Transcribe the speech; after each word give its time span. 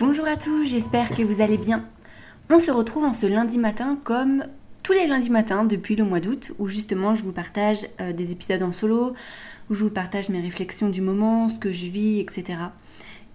Bonjour 0.00 0.26
à 0.26 0.38
tous, 0.38 0.64
j'espère 0.64 1.14
que 1.14 1.22
vous 1.22 1.42
allez 1.42 1.58
bien. 1.58 1.84
On 2.48 2.58
se 2.58 2.70
retrouve 2.70 3.04
en 3.04 3.12
ce 3.12 3.26
lundi 3.26 3.58
matin 3.58 4.00
comme 4.02 4.44
tous 4.82 4.94
les 4.94 5.06
lundis 5.06 5.28
matins 5.28 5.66
depuis 5.66 5.94
le 5.94 6.04
mois 6.04 6.20
d'août 6.20 6.52
où 6.58 6.68
justement 6.68 7.14
je 7.14 7.22
vous 7.22 7.32
partage 7.32 7.86
euh, 8.00 8.14
des 8.14 8.32
épisodes 8.32 8.62
en 8.62 8.72
solo, 8.72 9.12
où 9.68 9.74
je 9.74 9.84
vous 9.84 9.90
partage 9.90 10.30
mes 10.30 10.40
réflexions 10.40 10.88
du 10.88 11.02
moment, 11.02 11.50
ce 11.50 11.58
que 11.58 11.70
je 11.70 11.84
vis, 11.84 12.18
etc. 12.18 12.60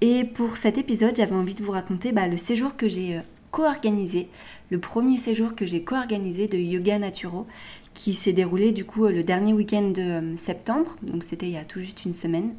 Et 0.01 0.23
pour 0.23 0.57
cet 0.57 0.79
épisode, 0.79 1.15
j'avais 1.15 1.35
envie 1.35 1.53
de 1.53 1.61
vous 1.61 1.71
raconter 1.71 2.11
bah, 2.11 2.27
le 2.27 2.37
séjour 2.37 2.75
que 2.75 2.87
j'ai 2.87 3.17
euh, 3.17 3.21
co-organisé, 3.51 4.27
le 4.71 4.79
premier 4.79 5.19
séjour 5.19 5.53
que 5.53 5.67
j'ai 5.67 5.83
co-organisé 5.83 6.47
de 6.47 6.57
Yoga 6.57 6.97
Naturo, 6.97 7.45
qui 7.93 8.15
s'est 8.15 8.33
déroulé 8.33 8.71
du 8.71 8.85
coup 8.85 9.05
le 9.05 9.23
dernier 9.23 9.53
week-end 9.53 9.91
de 9.91 10.01
euh, 10.01 10.35
septembre, 10.35 10.95
donc 11.03 11.23
c'était 11.23 11.45
il 11.45 11.53
y 11.53 11.57
a 11.57 11.63
tout 11.63 11.79
juste 11.79 12.05
une 12.05 12.13
semaine 12.13 12.55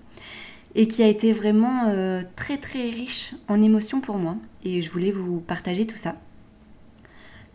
et 0.77 0.89
qui 0.89 1.03
a 1.03 1.09
été 1.09 1.33
vraiment 1.33 1.89
euh, 1.89 2.23
très 2.37 2.59
très 2.59 2.83
riche 2.83 3.33
en 3.49 3.63
émotions 3.63 4.01
pour 4.01 4.19
moi. 4.19 4.37
Et 4.63 4.83
je 4.83 4.91
voulais 4.91 5.11
vous 5.11 5.41
partager 5.41 5.87
tout 5.87 5.97
ça. 5.97 6.17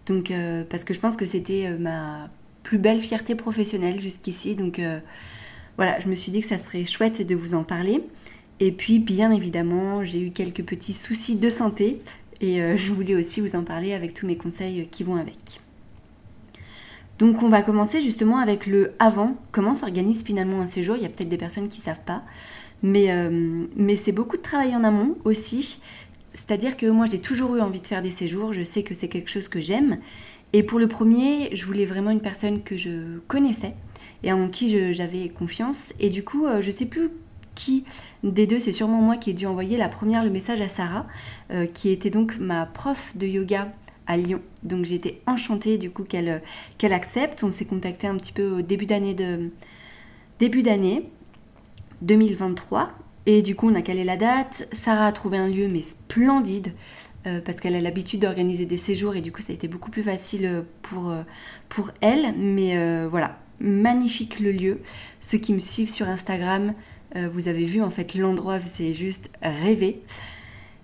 Donc, 0.08 0.32
euh, 0.32 0.64
parce 0.68 0.84
que 0.84 0.96
je 0.96 1.00
pense 1.00 1.16
que 1.16 1.28
c'était 1.28 1.68
euh, 1.68 1.78
ma 1.78 2.30
plus 2.64 2.80
belle 2.80 3.00
fierté 3.00 3.36
professionnelle 3.36 4.02
jusqu'ici. 4.02 4.56
Donc, 4.56 4.80
voilà, 5.78 6.00
je 6.00 6.08
me 6.08 6.14
suis 6.14 6.32
dit 6.32 6.42
que 6.42 6.48
ça 6.48 6.60
serait 6.60 6.86
chouette 6.86 7.26
de 7.26 7.34
vous 7.34 7.56
en 7.56 7.64
parler. 7.64 8.04
Et 8.60 8.72
puis, 8.72 9.00
bien 9.00 9.32
évidemment, 9.32 10.04
j'ai 10.04 10.22
eu 10.22 10.30
quelques 10.30 10.64
petits 10.64 10.94
soucis 10.94 11.38
de 11.38 11.50
santé. 11.50 12.00
Et 12.40 12.60
je 12.78 12.94
voulais 12.94 13.16
aussi 13.16 13.42
vous 13.42 13.56
en 13.56 13.64
parler 13.64 13.94
avec 13.94 14.14
tous 14.14 14.28
mes 14.28 14.38
conseils 14.38 14.88
qui 14.92 15.04
vont 15.04 15.16
avec. 15.16 15.60
Donc 17.18 17.44
on 17.44 17.50
va 17.50 17.62
commencer 17.62 18.02
justement 18.02 18.40
avec 18.40 18.66
le 18.66 18.94
avant, 18.98 19.36
comment 19.52 19.76
s'organise 19.76 20.24
finalement 20.24 20.62
un 20.62 20.66
séjour? 20.66 20.96
Il 20.96 21.04
y 21.04 21.06
a 21.06 21.10
peut-être 21.10 21.30
des 21.30 21.38
personnes 21.38 21.70
qui 21.70 21.80
ne 21.80 21.86
savent 21.86 22.04
pas. 22.04 22.24
Euh, 22.84 23.66
mais, 23.76 23.96
c'est 23.96 24.12
beaucoup 24.12 24.38
de 24.38 24.42
travail 24.42 24.76
en 24.76 24.84
amont 24.84 25.18
aussi. 25.24 25.80
C'est-à-dire 26.34 26.78
que 26.78 26.86
moi, 26.88 27.06
j'ai 27.06 27.20
toujours 27.20 27.56
eu 27.56 27.62
envie 27.62 27.82
de 27.82 27.88
faire 27.88 28.02
des 28.02 28.12
séjours. 28.12 28.54
Je 28.54 28.64
sais 28.64 28.84
que 28.84 28.94
c'est 28.94 29.08
quelque 29.08 29.30
chose 29.30 29.48
que 29.48 29.62
j'aime. 29.62 30.00
Et 30.54 30.64
pour 30.64 30.80
le 30.80 30.88
premier, 30.88 31.54
je 31.56 31.66
voulais 31.66 31.86
vraiment 31.86 32.12
une 32.12 32.22
personne 32.22 32.62
que 32.62 32.76
je 32.76 33.20
connaissais 33.28 33.74
et 34.24 34.32
en 34.32 34.50
qui 34.50 34.94
j'avais 34.94 35.30
confiance. 35.30 35.94
Et 36.00 36.09
du 36.09 36.24
coup, 36.24 36.46
euh, 36.46 36.62
je 36.62 36.72
sais 36.72 36.86
plus 36.86 37.09
qui 37.56 37.84
des 38.24 38.48
deux, 38.48 38.59
c'est 38.59 38.72
sûrement 38.72 39.02
moi 39.02 39.18
qui 39.18 39.32
ai 39.32 39.34
dû 39.34 39.46
envoyer 39.46 39.78
la 39.78 39.90
première 39.90 40.24
le 40.24 40.30
message 40.30 40.62
à 40.62 40.68
Sarah, 40.68 41.06
euh, 41.52 41.66
qui 41.66 41.90
était 41.90 42.09
donc 42.09 42.38
ma 42.40 42.66
prof 42.66 43.16
de 43.16 43.28
yoga 43.28 43.72
à 44.08 44.18
Lyon. 44.18 44.42
Donc 44.64 44.86
j'étais 44.86 45.22
enchantée 45.28 45.78
du 45.78 45.90
coup 45.90 46.04
qu'elle 46.04 46.42
qu'elle 46.78 46.94
accepte. 46.94 47.44
On 47.44 47.52
s'est 47.52 47.66
contacté 47.66 48.08
un 48.08 48.16
petit 48.16 48.34
peu 48.34 48.50
au 48.50 48.62
début 48.62 48.86
d'année 48.86 49.14
de 49.14 49.52
début 50.40 50.63
d'année. 50.63 51.09
2023. 52.01 52.91
Et 53.25 53.41
du 53.41 53.56
coup, 53.56 53.69
on 53.69 53.75
a 53.75 53.81
calé 53.81 54.03
la 54.03 54.17
date. 54.17 54.67
Sarah 54.72 55.07
a 55.07 55.12
trouvé 55.12 55.38
un 55.38 55.47
lieu, 55.47 55.67
mais 55.67 55.81
splendide, 55.81 56.73
euh, 57.28 57.39
parce 57.39 57.59
qu'elle 57.59 57.75
a 57.75 57.81
l'habitude 57.81 58.22
d'organiser 58.22 58.66
des 58.66 58.78
séjours 58.78 59.16
et 59.16 59.22
du 59.22 59.31
coup, 59.31 59.41
ça 59.41 59.51
a 59.51 59.56
été 59.56 59.67
beaucoup 59.67 59.91
plus 59.91 60.01
facile 60.01 60.45
euh, 60.45 60.62
pour, 60.81 61.09
euh, 61.09 61.22
pour 61.69 61.91
elle. 62.01 62.34
Mais 62.38 63.06
voilà, 63.06 63.38
magnifique 63.59 64.39
le 64.39 64.51
lieu. 64.51 64.81
Ceux 65.19 65.38
qui 65.38 65.53
me 65.53 65.59
suivent 65.59 65.89
sur 65.89 66.09
Instagram, 66.09 66.73
vous 67.34 67.50
avez 67.50 67.66
vu 67.66 67.81
en 67.81 67.89
fait 67.89 68.16
l'endroit, 68.16 68.59
c'est 68.62 68.94
juste 68.94 69.31
rêvé. 69.41 70.01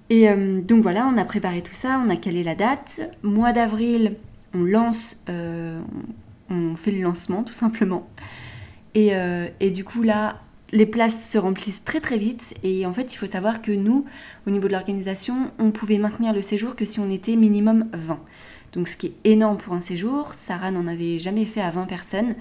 Et 0.09 0.27
donc 0.61 0.83
voilà, 0.83 1.07
on 1.07 1.17
a 1.17 1.23
préparé 1.25 1.61
tout 1.61 1.73
ça, 1.73 2.01
on 2.05 2.09
a 2.09 2.17
calé 2.17 2.43
la 2.43 2.53
date. 2.53 3.01
Mois 3.23 3.53
d'avril, 3.53 4.15
on 4.53 4.63
lance, 4.63 5.15
on, 5.27 6.75
fait 6.75 6.91
le 6.91 7.01
lancement 7.01 7.43
tout 7.43 7.53
simplement. 7.53 8.09
Et, 8.93 9.13
et 9.59 9.71
du 9.71 9.85
coup 9.85 10.03
là, 10.03 10.41
les 10.71 10.85
places 10.85 11.31
se 11.31 11.37
remplissent 11.37 11.83
très 11.85 11.99
très 11.99 12.17
vite 12.17 12.53
et 12.63 12.85
en 12.85 12.91
fait 12.91 13.13
il 13.13 13.17
faut 13.17 13.27
savoir 13.27 13.61
que 13.61 13.71
nous, 13.71 14.05
au 14.45 14.49
niveau 14.49 14.67
de 14.67 14.73
l'organisation, 14.73 15.51
on 15.59 15.71
pouvait 15.71 15.97
maintenir 15.97 16.33
le 16.33 16.41
séjour 16.41 16.75
que 16.75 16.85
si 16.85 16.99
on 16.99 17.09
était 17.09 17.35
minimum 17.35 17.87
20. 17.93 18.19
Donc 18.73 18.87
ce 18.87 18.97
qui 18.97 19.07
est 19.07 19.31
énorme 19.31 19.57
pour 19.57 19.73
un 19.73 19.81
séjour, 19.81 20.33
Sarah 20.33 20.71
n'en 20.71 20.87
avait 20.87 21.19
jamais 21.19 21.45
fait 21.45 21.61
à 21.61 21.71
20 21.71 21.85
personnes. 21.85 22.35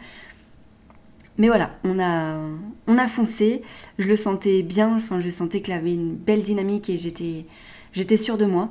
Mais 1.39 1.49
voilà, 1.49 1.71
on 1.85 1.99
a, 1.99 2.39
on 2.87 2.99
a 2.99 3.09
foncé, 3.09 3.63
je 3.99 4.09
le 4.09 4.17
sentais 4.17 4.63
bien, 4.63 4.97
enfin 4.97 5.21
je 5.21 5.29
sentais 5.29 5.61
qu'il 5.61 5.75
avait 5.75 5.93
une 5.93 6.15
belle 6.15 6.43
dynamique 6.43 6.89
et 6.89 6.97
j'étais, 6.97 7.47
j'étais 7.93 8.17
sûre 8.17 8.39
de 8.39 8.47
moi. 8.47 8.71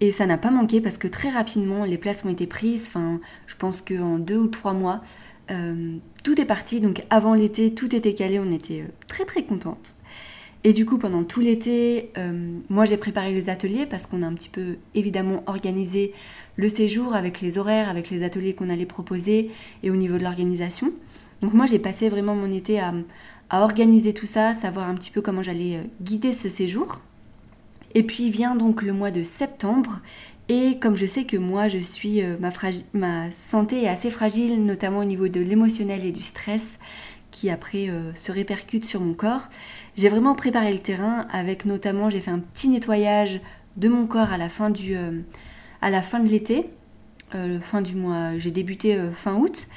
Et 0.00 0.12
ça 0.12 0.26
n'a 0.26 0.38
pas 0.38 0.50
manqué 0.50 0.80
parce 0.80 0.98
que 0.98 1.08
très 1.08 1.30
rapidement 1.30 1.84
les 1.84 1.98
places 1.98 2.24
ont 2.24 2.30
été 2.30 2.46
prises, 2.46 2.86
enfin 2.88 3.20
je 3.46 3.54
pense 3.54 3.80
qu'en 3.80 4.18
deux 4.18 4.38
ou 4.38 4.48
trois 4.48 4.72
mois, 4.72 5.02
euh, 5.50 5.96
tout 6.22 6.40
est 6.40 6.44
parti, 6.44 6.80
donc 6.80 7.02
avant 7.10 7.34
l'été, 7.34 7.74
tout 7.74 7.94
était 7.94 8.14
calé, 8.14 8.38
on 8.38 8.52
était 8.52 8.82
euh, 8.82 8.92
très 9.08 9.24
très 9.24 9.44
contentes. 9.44 9.94
Et 10.62 10.72
du 10.72 10.84
coup, 10.84 10.98
pendant 10.98 11.24
tout 11.24 11.40
l'été, 11.40 12.10
euh, 12.18 12.58
moi 12.68 12.84
j'ai 12.84 12.98
préparé 12.98 13.32
les 13.32 13.48
ateliers 13.48 13.86
parce 13.86 14.06
qu'on 14.06 14.22
a 14.22 14.26
un 14.26 14.34
petit 14.34 14.50
peu 14.50 14.76
évidemment 14.94 15.42
organisé 15.46 16.12
le 16.56 16.68
séjour 16.68 17.14
avec 17.14 17.40
les 17.40 17.56
horaires, 17.56 17.88
avec 17.88 18.10
les 18.10 18.22
ateliers 18.22 18.54
qu'on 18.54 18.68
allait 18.68 18.86
proposer 18.86 19.50
et 19.82 19.90
au 19.90 19.96
niveau 19.96 20.18
de 20.18 20.22
l'organisation. 20.22 20.92
Donc 21.40 21.54
moi 21.54 21.64
j'ai 21.64 21.78
passé 21.78 22.10
vraiment 22.10 22.34
mon 22.34 22.52
été 22.52 22.78
à, 22.78 22.92
à, 23.48 23.62
organiser 23.62 24.12
tout 24.12 24.26
ça, 24.26 24.52
savoir 24.52 24.88
un 24.88 24.94
petit 24.94 25.10
peu 25.10 25.22
comment 25.22 25.40
j'allais 25.40 25.80
guider 26.02 26.34
ce 26.34 26.50
séjour. 26.50 27.00
Et 27.94 28.02
puis 28.02 28.30
vient 28.30 28.54
donc 28.54 28.82
le 28.82 28.92
mois 28.92 29.10
de 29.10 29.22
septembre 29.22 30.00
et 30.52 30.80
comme 30.80 30.96
je 30.96 31.06
sais 31.06 31.22
que 31.22 31.36
moi, 31.36 31.68
je 31.68 31.78
suis, 31.78 32.24
euh, 32.24 32.36
ma, 32.92 33.30
santé 33.30 33.84
est 33.84 33.88
assez 33.88 34.10
fragile, 34.10 34.66
notamment 34.66 34.98
au 34.98 35.04
niveau 35.04 35.28
de 35.28 35.38
l'émotionnel 35.38 36.04
et 36.04 36.10
du 36.10 36.22
stress, 36.22 36.80
qui 37.30 37.50
après 37.50 37.88
euh, 37.88 38.12
se 38.16 38.32
répercute 38.32 38.84
sur 38.84 39.00
mon 39.00 39.14
corps, 39.14 39.48
j'ai 39.96 40.08
vraiment 40.08 40.34
préparé 40.34 40.72
le 40.72 40.80
terrain 40.80 41.28
avec 41.30 41.66
notamment, 41.66 42.10
j'ai 42.10 42.18
fait 42.18 42.32
un 42.32 42.40
petit 42.40 42.68
nettoyage 42.68 43.40
de 43.76 43.88
mon 43.88 44.08
corps 44.08 44.32
à 44.32 44.38
la 44.38 44.48
fin, 44.48 44.70
du, 44.70 44.96
euh, 44.96 45.20
à 45.82 45.88
la 45.88 46.02
fin 46.02 46.18
de 46.18 46.28
l'été, 46.28 46.66
fin 47.60 47.80
du 47.80 47.94
mois, 47.94 48.36
j'ai 48.38 48.50
débuté 48.50 48.98
fin 49.14 49.36
août. 49.36 49.68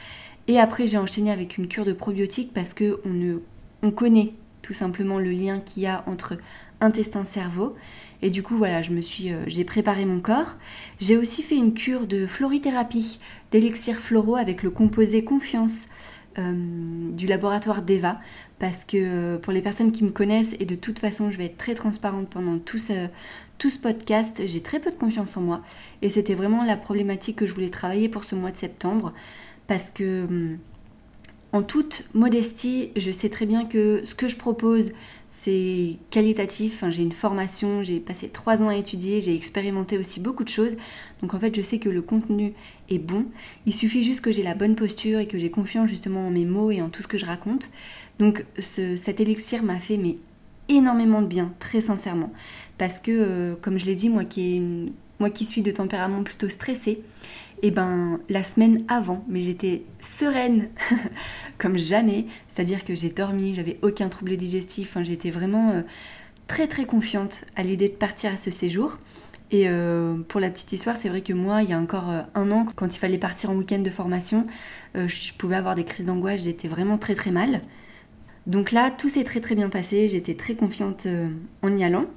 Et 0.48 0.60
après, 0.60 0.88
j'ai 0.88 0.98
enchaîné 0.98 1.32
avec 1.32 1.60
une 1.60 1.68
cure 1.68 1.86
de 1.86 1.94
probiotiques 1.94 2.52
parce 2.52 2.74
que 2.74 3.00
on, 3.06 3.40
on 3.88 3.92
connaît 3.92 4.34
tout 4.64 4.74
simplement 4.74 5.20
le 5.20 5.30
lien 5.30 5.60
qu'il 5.60 5.84
y 5.84 5.86
a 5.86 6.04
entre 6.08 6.40
intestin-cerveau. 6.82 7.76
Et 8.24 8.30
du 8.30 8.42
coup, 8.42 8.56
voilà, 8.56 8.82
je 8.82 8.92
me 8.92 9.02
suis, 9.02 9.34
euh, 9.34 9.44
j'ai 9.48 9.66
préparé 9.66 10.06
mon 10.06 10.22
corps. 10.22 10.56
J'ai 11.02 11.18
aussi 11.18 11.44
fait 11.44 11.58
une 11.58 11.74
cure 11.74 12.08
de 12.08 12.26
florithérapie, 12.26 13.20
d'élixir 13.52 13.98
floraux 13.98 14.38
avec 14.38 14.64
le 14.64 14.70
composé 14.70 15.26
Confiance 15.26 15.88
euh, 16.38 16.54
du 17.12 17.28
laboratoire 17.28 17.82
d'Eva. 17.82 18.22
Parce 18.60 18.86
que 18.86 18.96
euh, 18.96 19.38
pour 19.38 19.52
les 19.52 19.62
personnes 19.62 19.92
qui 19.92 20.06
me 20.06 20.10
connaissent, 20.10 20.56
et 20.62 20.66
de 20.66 20.76
toute 20.76 21.00
façon, 21.00 21.32
je 21.32 21.38
vais 21.38 21.48
être 21.48 21.58
très 21.58 21.76
transparente 21.76 22.30
pendant 22.30 22.60
tout 22.60 22.78
ce, 22.78 23.08
tout 23.58 23.70
ce 23.70 23.78
podcast, 23.78 24.42
j'ai 24.46 24.62
très 24.62 24.80
peu 24.80 24.90
de 24.90 24.96
confiance 24.96 25.36
en 25.36 25.42
moi. 25.42 25.62
Et 26.02 26.10
c'était 26.10 26.34
vraiment 26.34 26.64
la 26.64 26.78
problématique 26.78 27.36
que 27.36 27.46
je 27.46 27.54
voulais 27.54 27.72
travailler 27.72 28.08
pour 28.08 28.24
ce 28.24 28.36
mois 28.36 28.52
de 28.52 28.58
septembre. 28.58 29.12
Parce 29.68 29.92
que 29.92 30.24
hum, 30.24 30.60
en 31.52 31.62
toute 31.62 32.06
modestie, 32.14 32.92
je 32.96 33.12
sais 33.12 33.30
très 33.30 33.46
bien 33.46 33.66
que 33.66 34.02
ce 34.06 34.16
que 34.16 34.30
je 34.30 34.38
propose, 34.38 34.92
c'est 35.36 35.98
qualitatif. 36.10 36.84
j'ai 36.90 37.04
une 37.04 37.12
formation, 37.12 37.84
j'ai 37.84 38.00
passé 38.00 38.30
trois 38.30 38.62
ans 38.64 38.70
à 38.70 38.76
étudier, 38.76 39.20
j'ai 39.20 39.36
expérimenté 39.36 39.98
aussi 39.98 40.20
beaucoup 40.20 40.44
de 40.44 40.50
choses. 40.50 40.78
Donc 41.22 41.34
en 41.34 41.40
fait, 41.40 41.54
je 41.56 41.62
sais 41.62 41.80
que 41.80 41.90
le 41.90 42.02
contenu 42.02 42.54
est 42.90 43.00
bon. 43.00 43.26
Il 43.66 43.74
suffit 43.74 44.04
juste 44.04 44.22
que 44.22 44.32
j'ai 44.32 44.44
la 44.44 44.54
bonne 44.56 44.76
posture 44.76 45.20
et 45.20 45.28
que 45.28 45.38
j'ai 45.38 45.50
confiance 45.50 45.90
justement 45.90 46.28
en 46.28 46.30
mes 46.30 46.46
mots 46.46 46.72
et 46.72 46.82
en 46.82 46.90
tout 46.90 47.02
ce 47.02 47.08
que 47.08 47.18
je 47.18 47.26
raconte. 47.26 47.72
Donc 48.20 48.46
cet 48.60 49.20
élixir 49.20 49.64
m'a 49.64 49.80
fait 49.80 49.98
mais 49.98 50.18
énormément 50.70 51.22
de 51.22 51.28
bien, 51.28 51.52
très 51.60 51.82
sincèrement. 51.82 52.32
Parce 52.78 53.00
que, 53.00 53.12
euh, 53.12 53.56
comme 53.60 53.78
je 53.78 53.86
l'ai 53.86 53.96
dit, 53.96 54.10
moi 54.10 54.24
qui, 54.24 54.92
moi 55.20 55.30
qui 55.30 55.46
suis 55.46 55.62
de 55.62 55.72
tempérament 55.72 56.24
plutôt 56.24 56.48
stressé, 56.48 57.02
et 57.64 57.68
eh 57.68 57.72
ben 57.72 58.20
la 58.28 58.44
semaine 58.44 58.84
avant, 58.90 59.24
mais 59.30 59.42
j'étais 59.42 59.86
sereine 60.02 60.68
comme 61.58 61.78
jamais, 61.78 62.26
c'est-à-dire 62.50 62.84
que 62.84 62.94
j'ai 62.94 63.10
dormi, 63.10 63.56
j'avais 63.56 63.80
aucun 63.82 64.10
trouble 64.10 64.36
digestif, 64.36 64.98
j'étais 65.04 65.32
vraiment 65.32 65.70
euh, 65.70 65.82
très 66.48 66.68
très 66.68 66.84
confiante 66.84 67.46
à 67.56 67.64
l'idée 67.64 67.88
de 67.88 67.94
partir 67.94 68.34
à 68.34 68.36
ce 68.36 68.52
séjour. 68.52 69.00
Et 69.50 69.70
euh, 69.70 70.18
pour 70.28 70.42
la 70.42 70.50
petite 70.50 70.74
histoire, 70.74 70.98
c'est 70.98 71.08
vrai 71.08 71.22
que 71.22 71.32
moi, 71.32 71.64
il 71.64 71.70
y 71.70 71.74
a 71.74 71.80
encore 71.80 72.10
euh, 72.10 72.22
un 72.36 72.52
an, 72.52 72.66
quand 72.76 72.94
il 72.94 73.00
fallait 73.00 73.18
partir 73.18 73.50
en 73.50 73.56
week-end 73.56 73.80
de 73.80 73.90
formation, 73.90 74.46
je 74.94 75.34
pouvais 75.38 75.56
avoir 75.56 75.76
des 75.76 75.86
crises 75.86 76.06
d'angoisse, 76.06 76.44
j'étais 76.44 76.68
vraiment 76.68 76.98
très 76.98 77.16
très 77.16 77.32
mal. 77.32 77.62
Donc 78.46 78.74
là, 78.74 78.92
tout 78.92 79.08
s'est 79.08 79.24
très 79.24 79.40
très 79.40 79.56
bien 79.56 79.70
passé, 79.70 80.10
j'étais 80.10 80.36
très 80.36 80.56
confiante 80.56 81.08
en 81.62 81.78
y 81.78 81.86
allant. 81.86 82.08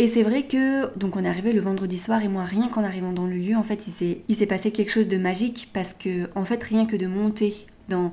Et 0.00 0.08
c'est 0.08 0.22
vrai 0.24 0.44
que, 0.46 0.96
donc 0.98 1.14
on 1.16 1.24
est 1.24 1.28
arrivé 1.28 1.52
le 1.52 1.60
vendredi 1.60 1.98
soir 1.98 2.22
et 2.22 2.28
moi, 2.28 2.44
rien 2.44 2.68
qu'en 2.68 2.82
arrivant 2.82 3.12
dans 3.12 3.26
le 3.26 3.36
lieu, 3.36 3.56
en 3.56 3.62
fait, 3.62 3.86
il 4.28 4.34
s'est 4.34 4.46
passé 4.46 4.72
quelque 4.72 4.90
chose 4.90 5.06
de 5.06 5.18
magique 5.18 5.70
parce 5.72 5.92
que, 5.92 6.28
en 6.34 6.44
fait, 6.44 6.62
rien 6.64 6.84
que 6.86 6.96
de 6.96 7.06
monter 7.06 7.66
dans 7.88 8.12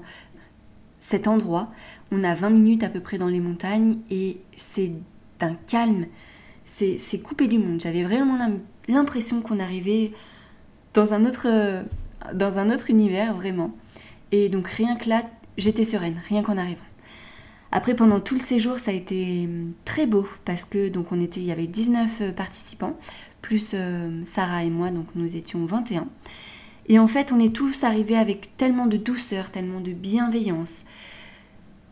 cet 0.99 1.27
endroit, 1.27 1.71
on 2.11 2.23
a 2.23 2.35
20 2.35 2.51
minutes 2.51 2.83
à 2.83 2.89
peu 2.89 2.99
près 2.99 3.17
dans 3.17 3.27
les 3.27 3.39
montagnes 3.39 3.97
et 4.11 4.37
c'est 4.55 4.91
d'un 5.39 5.55
calme, 5.65 6.05
c'est 6.65 7.19
coupé 7.23 7.47
du 7.47 7.57
monde. 7.57 7.81
J'avais 7.81 8.03
vraiment 8.03 8.37
l'impression 8.87 9.41
qu'on 9.41 9.59
arrivait 9.59 10.11
dans 10.93 11.13
un, 11.13 11.25
autre, 11.25 11.47
dans 12.33 12.59
un 12.59 12.69
autre 12.69 12.91
univers, 12.91 13.33
vraiment. 13.33 13.71
Et 14.31 14.49
donc 14.49 14.67
rien 14.67 14.95
que 14.95 15.09
là, 15.09 15.23
j'étais 15.57 15.83
sereine, 15.83 16.21
rien 16.29 16.43
qu'en 16.43 16.57
arrivant. 16.57 16.83
Après, 17.71 17.95
pendant 17.95 18.19
tout 18.19 18.35
le 18.35 18.41
séjour, 18.41 18.79
ça 18.79 18.91
a 18.91 18.93
été 18.93 19.45
hum, 19.45 19.73
très 19.85 20.05
beau 20.05 20.27
parce 20.45 20.65
que 20.65 20.89
donc 20.89 21.11
on 21.11 21.21
était, 21.21 21.39
il 21.39 21.45
y 21.45 21.51
avait 21.51 21.67
19 21.67 22.21
euh, 22.21 22.31
participants, 22.31 22.97
plus 23.41 23.71
euh, 23.73 24.21
Sarah 24.25 24.63
et 24.63 24.69
moi, 24.69 24.89
donc 24.91 25.07
nous 25.15 25.35
étions 25.37 25.65
21. 25.65 26.07
Et 26.89 26.99
en 26.99 27.07
fait, 27.07 27.31
on 27.31 27.39
est 27.39 27.55
tous 27.55 27.83
arrivés 27.83 28.17
avec 28.17 28.57
tellement 28.57 28.87
de 28.87 28.97
douceur, 28.97 29.51
tellement 29.51 29.79
de 29.79 29.93
bienveillance. 29.93 30.83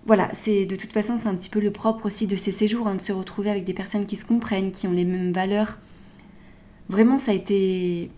Voilà, 0.06 0.30
c'est 0.34 0.66
de 0.66 0.76
toute 0.76 0.92
façon, 0.92 1.18
c'est 1.18 1.28
un 1.28 1.36
petit 1.36 1.50
peu 1.50 1.60
le 1.60 1.72
propre 1.72 2.08
aussi 2.08 2.28
de 2.28 2.36
ces 2.36 2.52
séjours, 2.52 2.88
hein, 2.88 2.96
de 2.96 3.02
se 3.02 3.14
retrouver 3.14 3.50
avec 3.50 3.64
des 3.64 3.74
personnes 3.74 4.06
qui 4.06 4.18
se 4.18 4.26
comprennent, 4.26 4.72
qui 4.72 4.88
ont 4.88 4.92
les 4.92 5.06
mêmes 5.06 5.32
valeurs. 5.32 5.78
Vraiment, 6.90 7.18
ça 7.18 7.32
a 7.32 7.36
été 7.36 8.10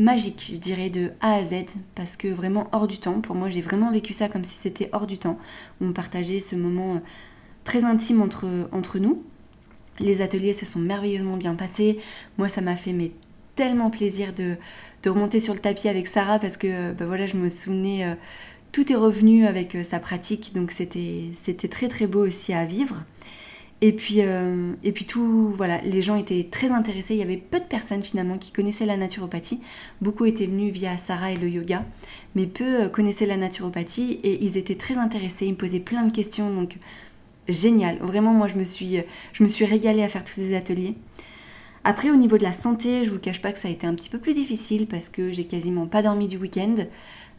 magique, 0.00 0.50
je 0.54 0.58
dirais, 0.58 0.90
de 0.90 1.12
A 1.20 1.34
à 1.34 1.44
Z, 1.44 1.76
parce 1.94 2.16
que 2.16 2.28
vraiment 2.28 2.68
hors 2.72 2.86
du 2.86 2.98
temps. 2.98 3.20
Pour 3.20 3.36
moi, 3.36 3.48
j'ai 3.50 3.60
vraiment 3.60 3.92
vécu 3.92 4.12
ça 4.12 4.28
comme 4.28 4.44
si 4.44 4.56
c'était 4.56 4.88
hors 4.92 5.06
du 5.06 5.18
temps. 5.18 5.38
On 5.80 5.92
partageait 5.92 6.40
ce 6.40 6.56
moment 6.56 6.96
euh, 6.96 6.98
très 7.64 7.84
intime 7.84 8.22
entre, 8.22 8.46
entre 8.72 8.98
nous. 8.98 9.22
Les 9.98 10.22
ateliers 10.22 10.54
se 10.54 10.64
sont 10.64 10.78
merveilleusement 10.78 11.36
bien 11.36 11.54
passés. 11.54 11.98
Moi, 12.38 12.48
ça 12.48 12.62
m'a 12.62 12.76
fait 12.76 13.12
tellement 13.54 13.90
plaisir 13.90 14.32
de, 14.32 14.56
de, 15.02 15.10
remonter 15.10 15.40
sur 15.40 15.52
le 15.52 15.60
tapis 15.60 15.88
avec 15.88 16.06
Sarah, 16.06 16.38
parce 16.38 16.56
que 16.56 16.92
bah, 16.92 17.04
voilà, 17.06 17.26
je 17.26 17.36
me 17.36 17.48
souvenais, 17.48 18.04
euh, 18.04 18.14
tout 18.72 18.90
est 18.90 18.96
revenu 18.96 19.46
avec 19.46 19.74
euh, 19.74 19.82
sa 19.82 19.98
pratique, 19.98 20.52
donc 20.54 20.70
c'était 20.70 21.68
très 21.68 21.88
très 21.88 22.06
beau 22.06 22.26
aussi 22.26 22.52
à 22.54 22.64
vivre. 22.64 23.02
Et 23.82 23.92
puis, 23.92 24.16
euh, 24.18 24.72
et 24.82 24.92
puis 24.92 25.06
tout, 25.06 25.48
voilà, 25.56 25.80
les 25.82 26.02
gens 26.02 26.16
étaient 26.16 26.48
très 26.50 26.70
intéressés. 26.70 27.14
Il 27.14 27.18
y 27.18 27.22
avait 27.22 27.38
peu 27.38 27.58
de 27.58 27.64
personnes 27.64 28.02
finalement 28.02 28.36
qui 28.36 28.52
connaissaient 28.52 28.84
la 28.84 28.98
naturopathie. 28.98 29.60
Beaucoup 30.02 30.26
étaient 30.26 30.46
venus 30.46 30.72
via 30.72 30.98
Sarah 30.98 31.32
et 31.32 31.36
le 31.36 31.48
yoga, 31.48 31.84
mais 32.34 32.46
peu 32.46 32.82
euh, 32.82 32.88
connaissaient 32.88 33.26
la 33.26 33.38
naturopathie 33.38 34.20
et 34.22 34.44
ils 34.44 34.58
étaient 34.58 34.74
très 34.74 34.98
intéressés. 34.98 35.46
Ils 35.46 35.52
me 35.52 35.56
posaient 35.56 35.80
plein 35.80 36.04
de 36.04 36.12
questions, 36.12 36.52
donc 36.54 36.76
génial. 37.48 37.96
Vraiment, 38.00 38.32
moi, 38.32 38.48
je 38.48 38.56
me 38.56 38.64
suis, 38.64 38.98
je 39.32 39.42
me 39.42 39.48
suis 39.48 39.64
régalée 39.64 40.02
à 40.02 40.08
faire 40.08 40.24
tous 40.24 40.34
ces 40.34 40.54
ateliers. 40.54 40.94
Après, 41.82 42.10
au 42.10 42.16
niveau 42.16 42.36
de 42.36 42.42
la 42.42 42.52
santé, 42.52 43.04
je 43.04 43.10
vous 43.10 43.18
cache 43.18 43.40
pas 43.40 43.52
que 43.52 43.58
ça 43.58 43.68
a 43.68 43.70
été 43.70 43.86
un 43.86 43.94
petit 43.94 44.10
peu 44.10 44.18
plus 44.18 44.34
difficile 44.34 44.86
parce 44.86 45.08
que 45.08 45.32
j'ai 45.32 45.44
quasiment 45.44 45.86
pas 45.86 46.02
dormi 46.02 46.26
du 46.26 46.36
week-end. 46.36 46.74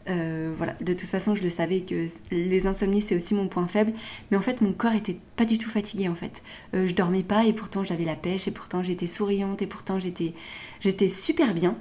Euh, 0.08 0.52
voilà, 0.56 0.74
de 0.80 0.94
toute 0.94 1.08
façon, 1.08 1.34
je 1.34 1.42
le 1.42 1.48
savais 1.48 1.80
que 1.80 2.06
les 2.30 2.66
insomnies 2.66 3.00
c'est 3.00 3.14
aussi 3.14 3.34
mon 3.34 3.48
point 3.48 3.66
faible, 3.68 3.92
mais 4.30 4.36
en 4.36 4.40
fait, 4.40 4.60
mon 4.60 4.72
corps 4.72 4.94
était 4.94 5.18
pas 5.36 5.44
du 5.44 5.58
tout 5.58 5.70
fatigué 5.70 6.08
en 6.08 6.14
fait. 6.14 6.42
Euh, 6.74 6.86
je 6.86 6.94
dormais 6.94 7.22
pas 7.22 7.44
et 7.44 7.52
pourtant 7.52 7.84
j'avais 7.84 8.04
la 8.04 8.16
pêche 8.16 8.48
et 8.48 8.50
pourtant 8.50 8.82
j'étais 8.82 9.06
souriante 9.06 9.62
et 9.62 9.66
pourtant 9.66 9.98
j'étais 9.98 10.34
j'étais 10.80 11.08
super 11.08 11.54
bien. 11.54 11.76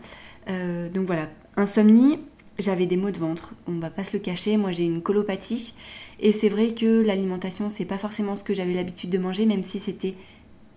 Euh, 0.49 0.89
donc 0.89 1.05
voilà, 1.07 1.29
insomnie, 1.57 2.19
j'avais 2.59 2.85
des 2.85 2.97
maux 2.97 3.11
de 3.11 3.17
ventre, 3.17 3.53
on 3.67 3.79
va 3.79 3.89
pas 3.89 4.03
se 4.03 4.15
le 4.15 4.21
cacher. 4.21 4.57
Moi, 4.57 4.71
j'ai 4.71 4.85
une 4.85 5.01
colopathie 5.01 5.73
et 6.19 6.31
c'est 6.31 6.49
vrai 6.49 6.73
que 6.73 7.03
l'alimentation 7.03 7.69
c'est 7.69 7.85
pas 7.85 7.97
forcément 7.97 8.35
ce 8.35 8.43
que 8.43 8.53
j'avais 8.53 8.73
l'habitude 8.73 9.09
de 9.09 9.17
manger, 9.17 9.45
même 9.45 9.63
si 9.63 9.79
c'était 9.79 10.15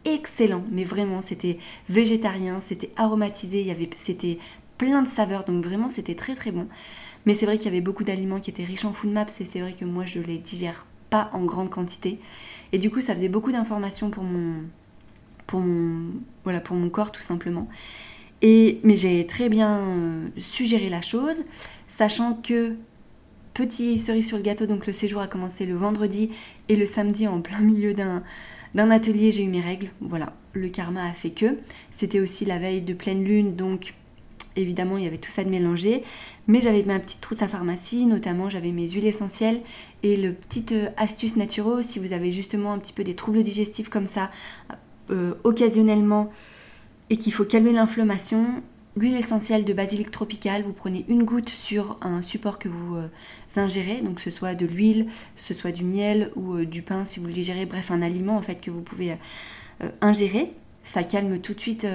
excellent, 0.07 0.65
mais 0.71 0.85
vraiment 0.85 1.21
c'était 1.21 1.59
végétarien, 1.89 2.61
c'était 2.61 2.91
aromatisé, 2.97 3.63
il 3.63 3.71
avait 3.71 3.89
c'était 3.97 4.39
plein 4.79 5.03
de 5.03 5.09
saveurs, 5.09 5.45
donc 5.45 5.65
vraiment 5.65 5.89
c'était 5.89 6.15
très 6.15 6.35
très 6.35 6.51
bon. 6.51 6.69
Mais 7.27 7.35
c'est 7.35 7.47
vrai 7.47 7.57
qu'il 7.57 7.67
y 7.67 7.69
avait 7.69 7.81
beaucoup 7.81 8.05
d'aliments 8.05 8.41
qui 8.41 8.51
étaient 8.51 8.65
riches 8.65 8.85
en 8.85 8.93
food 8.93 9.11
maps 9.11 9.27
et 9.41 9.45
c'est 9.45 9.61
vrai 9.61 9.73
que 9.73 9.85
moi 9.85 10.05
je 10.05 10.21
les 10.21 10.39
digère 10.39 10.87
pas 11.11 11.31
en 11.33 11.45
grande 11.45 11.71
quantité. 11.71 12.19
Et 12.73 12.79
du 12.79 12.91
coup 12.91 13.01
ça 13.01 13.15
faisait 13.15 13.29
beaucoup 13.29 13.53
d'informations 13.53 14.11
pour 14.11 14.25
mon, 14.25 14.63
pour, 15.47 15.61
mon, 15.61 16.13
voilà, 16.43 16.61
pour 16.61 16.77
mon 16.77 16.91
corps 16.91 17.13
tout 17.13 17.23
simplement. 17.23 17.69
Et, 18.43 18.81
mais 18.83 18.97
j'ai 18.97 19.27
très 19.27 19.49
bien 19.49 19.79
euh, 19.79 20.29
suggéré 20.37 20.89
la 20.89 21.01
chose, 21.01 21.45
sachant 21.89 22.35
que 22.35 22.75
petit 23.55 23.99
cerise 23.99 24.27
sur 24.27 24.37
le 24.37 24.43
gâteau, 24.43 24.67
donc 24.67 24.87
le 24.87 24.93
séjour 24.93 25.21
a 25.23 25.29
commencé 25.29 25.65
le 25.65 25.75
vendredi 25.75 26.31
et 26.69 26.77
le 26.77 26.85
samedi 26.85 27.27
en 27.27 27.41
plein 27.41 27.61
milieu 27.61 27.95
d'un 27.95 28.23
d'un 28.75 28.91
atelier, 28.91 29.31
j'ai 29.31 29.45
eu 29.45 29.49
mes 29.49 29.61
règles. 29.61 29.89
Voilà, 30.01 30.33
le 30.53 30.69
karma 30.69 31.09
a 31.09 31.13
fait 31.13 31.31
que. 31.31 31.59
C'était 31.93 32.21
aussi 32.21 32.45
la 32.45 32.59
veille 32.59 32.81
de 32.81 32.93
pleine 32.93 33.25
lune, 33.25 33.55
donc 33.55 33.95
évidemment, 34.57 34.99
il 34.99 35.05
y 35.05 35.07
avait 35.07 35.19
tout 35.19 35.31
ça 35.31 35.45
de 35.45 35.51
mélangé. 35.51 36.03
Mais 36.47 36.61
j'avais 36.61 36.83
ma 36.83 36.99
petite 36.99 37.21
trousse 37.21 37.43
à 37.43 37.49
pharmacie, 37.49 38.07
notamment 38.07 38.51
j'avais 38.51 38.71
mes 38.71 38.89
huiles 38.89 39.07
essentielles 39.07 39.61
et 40.03 40.17
le 40.17 40.33
petite 40.35 40.73
euh, 40.73 40.89
astuce 40.97 41.37
naturelle 41.37 41.83
si 41.83 41.99
vous 41.99 42.13
avez 42.13 42.31
justement 42.31 42.73
un 42.73 42.79
petit 42.79 42.93
peu 42.93 43.05
des 43.05 43.15
troubles 43.15 43.43
digestifs 43.43 43.89
comme 43.89 44.07
ça, 44.07 44.31
euh, 45.11 45.35
occasionnellement, 45.45 46.31
et 47.11 47.17
qu'il 47.17 47.33
faut 47.33 47.45
calmer 47.45 47.73
l'inflammation. 47.73 48.63
L'huile 48.97 49.17
essentielle 49.17 49.65
de 49.65 49.73
basilic 49.73 50.11
tropical, 50.11 50.63
vous 50.63 50.73
prenez 50.73 51.05
une 51.09 51.25
goutte 51.25 51.49
sur 51.49 51.99
un 52.01 52.23
support 52.23 52.59
que 52.59 52.69
vous 52.69 52.95
euh, 52.95 53.09
ingérez, 53.57 54.03
donc 54.03 54.21
ce 54.21 54.31
soit 54.31 54.55
de 54.55 54.67
l'huile, 54.67 55.07
ce 55.35 55.55
soit 55.55 55.73
du 55.73 55.85
miel 55.85 56.31
ou 56.37 56.65
du 56.65 56.83
pain 56.83 57.05
si 57.05 57.19
vous 57.19 57.27
le 57.27 57.33
digérez, 57.33 57.67
bref 57.67 57.91
un 57.91 58.03
aliment 58.03 58.37
en 58.37 58.43
fait 58.43 58.57
que 58.57 58.71
vous 58.71 58.83
pouvez 58.83 59.17
ingérer. 60.01 60.53
Ça 60.85 61.03
calme 61.03 61.41
tout 61.41 61.55
de 61.55 61.61
suite, 61.61 61.89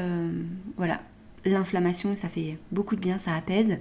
voilà, 0.76 1.00
l'inflammation, 1.46 2.16
ça 2.16 2.28
fait 2.28 2.58
beaucoup 2.72 2.96
de 2.96 3.02
bien, 3.02 3.18
ça 3.18 3.34
apaise. 3.34 3.80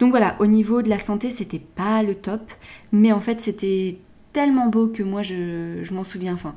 Donc 0.00 0.10
voilà, 0.10 0.36
au 0.40 0.46
niveau 0.46 0.80
de 0.80 0.88
la 0.88 0.98
santé, 0.98 1.28
c'était 1.30 1.58
pas 1.58 2.02
le 2.02 2.14
top, 2.14 2.52
mais 2.90 3.12
en 3.12 3.20
fait, 3.20 3.40
c'était 3.40 3.98
tellement 4.32 4.68
beau 4.68 4.88
que 4.88 5.02
moi, 5.02 5.22
je, 5.22 5.92
m'en 5.92 6.04
souviens. 6.04 6.32
Enfin, 6.32 6.54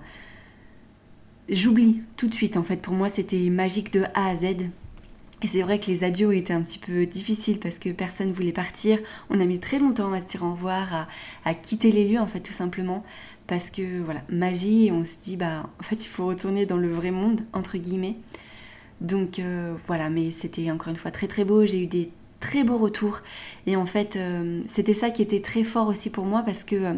j'oublie 1.50 2.02
tout 2.16 2.28
de 2.28 2.34
suite. 2.34 2.56
En 2.56 2.64
fait, 2.64 2.78
pour 2.78 2.94
moi, 2.94 3.10
c'était 3.10 3.50
magique 3.50 3.92
de 3.92 4.04
A 4.14 4.30
à 4.30 4.36
Z. 4.36 4.46
Et 5.42 5.48
c'est 5.48 5.62
vrai 5.62 5.78
que 5.78 5.88
les 5.88 6.06
adieux 6.06 6.34
étaient 6.34 6.54
un 6.54 6.62
petit 6.62 6.80
peu 6.80 7.06
difficiles 7.06 7.60
parce 7.60 7.78
que 7.80 7.90
personne 7.90 8.32
voulait 8.32 8.54
partir. 8.54 9.00
On 9.30 9.42
a 9.42 9.46
mis 9.46 9.60
très 9.60 9.78
longtemps 9.78 10.14
à 10.14 10.22
se 10.22 10.26
dire 10.26 10.44
au 10.44 10.52
revoir, 10.52 11.10
à, 11.44 11.54
quitter 11.54 11.92
les 11.92 12.08
lieux, 12.08 12.20
en 12.20 12.28
fait, 12.28 12.40
tout 12.40 12.54
simplement. 12.54 13.04
Parce 13.46 13.70
que, 13.70 14.02
voilà, 14.02 14.22
magie, 14.30 14.90
on 14.94 15.04
se 15.04 15.16
dit, 15.22 15.36
bah, 15.36 15.70
en 15.82 15.84
fait, 15.84 16.06
il 16.06 16.08
faut 16.08 16.26
retourner 16.26 16.66
dans 16.66 16.78
le 16.78 16.90
vrai 16.90 17.12
monde, 17.12 17.42
entre 17.52 17.78
guillemets. 17.78 18.16
Donc 19.04 19.40
euh, 19.40 19.76
voilà, 19.86 20.10
mais 20.10 20.32
c'était 20.32 20.72
encore 20.72 20.90
une 20.90 20.96
fois 20.96 21.12
très 21.12 21.28
très 21.28 21.44
beau. 21.44 21.66
J'ai 21.66 21.80
eu 21.80 21.88
des 21.88 22.10
très 22.40 22.64
beaux 22.64 22.78
retours. 22.78 23.20
Et 23.68 23.76
en 23.76 23.86
fait, 23.86 24.16
euh, 24.16 24.62
c'était 24.66 24.94
ça 24.94 25.12
qui 25.12 25.22
était 25.22 25.42
très 25.42 25.64
fort 25.64 25.90
aussi 25.90 26.10
pour 26.10 26.26
moi 26.26 26.42
parce 26.44 26.64
que 26.64 26.76
euh, 26.76 26.94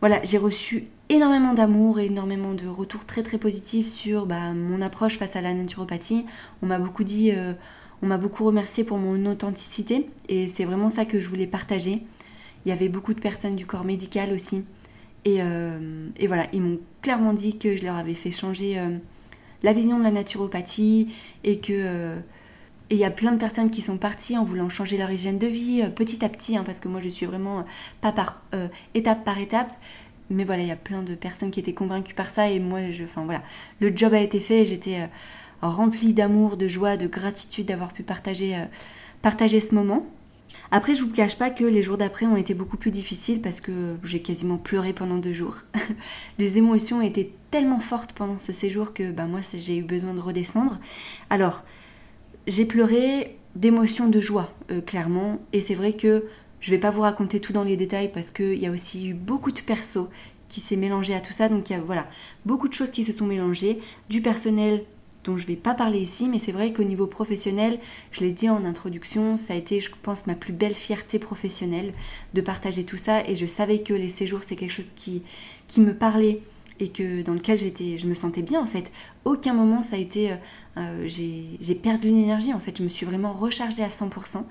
voilà, 0.00 0.20
j'ai 0.22 0.38
reçu 0.38 0.86
énormément 1.08 1.52
d'amour 1.52 1.98
et 1.98 2.06
énormément 2.06 2.54
de 2.54 2.66
retours 2.66 3.04
très 3.04 3.22
très 3.22 3.38
positifs 3.38 3.86
sur 3.86 4.26
bah, 4.26 4.52
mon 4.52 4.80
approche 4.80 5.18
face 5.18 5.36
à 5.36 5.42
la 5.42 5.52
naturopathie. 5.52 6.24
On 6.62 6.66
m'a 6.66 6.78
beaucoup 6.78 7.04
dit, 7.04 7.32
on 8.02 8.06
m'a 8.06 8.18
beaucoup 8.18 8.44
remercié 8.44 8.84
pour 8.84 8.98
mon 8.98 9.24
authenticité 9.26 10.06
et 10.28 10.48
c'est 10.48 10.64
vraiment 10.64 10.90
ça 10.90 11.04
que 11.04 11.20
je 11.20 11.28
voulais 11.28 11.46
partager. 11.46 12.02
Il 12.64 12.68
y 12.68 12.72
avait 12.72 12.88
beaucoup 12.88 13.14
de 13.14 13.20
personnes 13.20 13.56
du 13.56 13.66
corps 13.66 13.84
médical 13.84 14.32
aussi. 14.32 14.64
Et, 15.24 15.38
et 15.38 16.26
voilà, 16.26 16.46
ils 16.52 16.60
m'ont 16.60 16.80
clairement 17.02 17.32
dit 17.32 17.58
que 17.58 17.76
je 17.76 17.84
leur 17.84 17.96
avais 17.96 18.14
fait 18.14 18.30
changer 18.30 18.78
la 19.64 19.72
vision 19.72 19.98
de 19.98 20.04
la 20.04 20.10
naturopathie 20.10 21.08
et 21.42 21.58
que 21.58 21.72
euh, 21.72 22.20
il 22.90 22.98
y 22.98 23.04
a 23.04 23.10
plein 23.10 23.32
de 23.32 23.38
personnes 23.38 23.70
qui 23.70 23.80
sont 23.80 23.96
parties 23.96 24.36
en 24.36 24.44
voulant 24.44 24.68
changer 24.68 24.98
leur 24.98 25.10
hygiène 25.10 25.38
de 25.38 25.46
vie 25.46 25.80
euh, 25.82 25.88
petit 25.88 26.22
à 26.22 26.28
petit, 26.28 26.56
hein, 26.56 26.62
parce 26.64 26.80
que 26.80 26.86
moi 26.86 27.00
je 27.00 27.08
suis 27.08 27.24
vraiment 27.24 27.60
euh, 27.60 27.62
pas 28.02 28.12
par 28.12 28.42
étape 28.94 29.24
par 29.24 29.38
étape. 29.38 29.72
Mais 30.30 30.44
voilà, 30.44 30.62
il 30.62 30.68
y 30.68 30.72
a 30.72 30.76
plein 30.76 31.02
de 31.02 31.14
personnes 31.14 31.50
qui 31.50 31.60
étaient 31.60 31.74
convaincues 31.74 32.14
par 32.14 32.28
ça 32.28 32.48
et 32.48 32.58
moi, 32.58 32.90
je, 32.90 33.04
enfin 33.04 33.24
voilà, 33.24 33.42
le 33.80 33.94
job 33.94 34.14
a 34.14 34.20
été 34.20 34.40
fait. 34.40 34.64
J'étais 34.64 35.08
remplie 35.60 36.14
d'amour, 36.14 36.56
de 36.56 36.66
joie, 36.66 36.96
de 36.96 37.06
gratitude 37.06 37.66
d'avoir 37.66 37.92
pu 37.92 38.02
partager, 38.02 38.56
partager 39.20 39.60
ce 39.60 39.74
moment. 39.74 40.06
Après, 40.70 40.94
je 40.94 41.02
vous 41.02 41.10
cache 41.10 41.36
pas 41.36 41.50
que 41.50 41.64
les 41.64 41.82
jours 41.82 41.96
d'après 41.96 42.26
ont 42.26 42.36
été 42.36 42.54
beaucoup 42.54 42.76
plus 42.76 42.90
difficiles 42.90 43.40
parce 43.40 43.60
que 43.60 43.96
j'ai 44.02 44.22
quasiment 44.22 44.56
pleuré 44.56 44.92
pendant 44.92 45.18
deux 45.18 45.32
jours. 45.32 45.58
les 46.38 46.58
émotions 46.58 47.00
étaient 47.00 47.30
tellement 47.50 47.80
fortes 47.80 48.12
pendant 48.12 48.38
ce 48.38 48.52
séjour 48.52 48.92
que 48.92 49.12
bah, 49.12 49.26
moi, 49.26 49.40
j'ai 49.54 49.78
eu 49.78 49.82
besoin 49.82 50.14
de 50.14 50.20
redescendre. 50.20 50.80
Alors, 51.30 51.64
j'ai 52.46 52.64
pleuré 52.64 53.38
d'émotions 53.54 54.08
de 54.08 54.20
joie, 54.20 54.52
euh, 54.70 54.80
clairement. 54.80 55.38
Et 55.52 55.60
c'est 55.60 55.74
vrai 55.74 55.92
que 55.92 56.24
je 56.60 56.70
vais 56.70 56.78
pas 56.78 56.90
vous 56.90 57.02
raconter 57.02 57.40
tout 57.40 57.52
dans 57.52 57.64
les 57.64 57.76
détails 57.76 58.10
parce 58.10 58.30
qu'il 58.30 58.58
y 58.58 58.66
a 58.66 58.70
aussi 58.70 59.08
eu 59.08 59.14
beaucoup 59.14 59.52
de 59.52 59.60
perso 59.60 60.08
qui 60.48 60.60
s'est 60.60 60.76
mélangé 60.76 61.14
à 61.14 61.20
tout 61.20 61.32
ça. 61.32 61.48
Donc, 61.48 61.72
voilà, 61.86 62.08
beaucoup 62.46 62.68
de 62.68 62.74
choses 62.74 62.90
qui 62.90 63.04
se 63.04 63.12
sont 63.12 63.26
mélangées. 63.26 63.80
Du 64.08 64.22
personnel 64.22 64.84
dont 65.24 65.36
je 65.36 65.42
ne 65.44 65.48
vais 65.48 65.56
pas 65.56 65.74
parler 65.74 65.98
ici, 66.00 66.28
mais 66.28 66.38
c'est 66.38 66.52
vrai 66.52 66.72
qu'au 66.72 66.84
niveau 66.84 67.06
professionnel, 67.06 67.78
je 68.12 68.20
l'ai 68.20 68.32
dit 68.32 68.48
en 68.48 68.64
introduction, 68.64 69.36
ça 69.36 69.54
a 69.54 69.56
été, 69.56 69.80
je 69.80 69.90
pense, 70.02 70.26
ma 70.26 70.34
plus 70.34 70.52
belle 70.52 70.74
fierté 70.74 71.18
professionnelle 71.18 71.92
de 72.34 72.40
partager 72.40 72.84
tout 72.84 72.96
ça. 72.96 73.26
Et 73.26 73.34
je 73.34 73.46
savais 73.46 73.80
que 73.80 73.94
les 73.94 74.08
séjours, 74.08 74.40
c'est 74.44 74.56
quelque 74.56 74.72
chose 74.72 74.90
qui, 74.94 75.22
qui 75.66 75.80
me 75.80 75.94
parlait 75.94 76.40
et 76.80 76.88
que 76.88 77.22
dans 77.22 77.34
lequel 77.34 77.56
j'étais, 77.56 77.98
je 77.98 78.06
me 78.06 78.14
sentais 78.14 78.42
bien 78.42 78.60
en 78.60 78.66
fait. 78.66 78.90
Aucun 79.24 79.54
moment 79.54 79.80
ça 79.80 79.96
a 79.96 79.98
été, 79.98 80.34
j'ai 81.06 81.74
perdu 81.80 82.08
l'énergie 82.08 82.52
en 82.52 82.58
fait. 82.58 82.76
Je 82.78 82.82
me 82.82 82.88
suis 82.88 83.06
vraiment 83.06 83.32
rechargée 83.32 83.84
à 83.84 83.88
100%. 83.88 84.44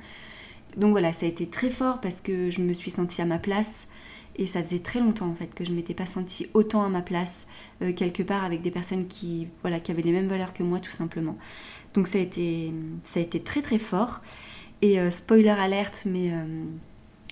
Donc 0.77 0.91
voilà, 0.91 1.13
ça 1.13 1.25
a 1.25 1.29
été 1.29 1.47
très 1.47 1.69
fort 1.69 2.01
parce 2.01 2.21
que 2.21 2.49
je 2.49 2.61
me 2.61 2.73
suis 2.73 2.91
sentie 2.91 3.21
à 3.21 3.25
ma 3.25 3.39
place. 3.39 3.87
Et 4.35 4.47
ça 4.47 4.63
faisait 4.63 4.79
très 4.79 4.99
longtemps 4.99 5.27
en 5.27 5.35
fait 5.35 5.53
que 5.53 5.63
je 5.63 5.71
ne 5.71 5.75
m'étais 5.75 5.93
pas 5.93 6.05
sentie 6.07 6.47
autant 6.53 6.83
à 6.83 6.89
ma 6.89 7.01
place 7.01 7.47
quelque 7.95 8.23
part 8.23 8.43
avec 8.43 8.61
des 8.61 8.71
personnes 8.71 9.07
qui, 9.07 9.47
voilà, 9.61 9.79
qui 9.79 9.91
avaient 9.91 10.01
les 10.01 10.11
mêmes 10.11 10.27
valeurs 10.27 10.53
que 10.53 10.63
moi 10.63 10.79
tout 10.79 10.91
simplement. 10.91 11.37
Donc 11.93 12.07
ça 12.07 12.17
a 12.17 12.21
été, 12.21 12.73
ça 13.05 13.19
a 13.19 13.23
été 13.23 13.41
très 13.41 13.61
très 13.61 13.79
fort. 13.79 14.21
Et 14.81 14.99
euh, 14.99 15.09
spoiler 15.11 15.47
alerte, 15.49 16.03
mais 16.05 16.31
euh, 16.31 16.65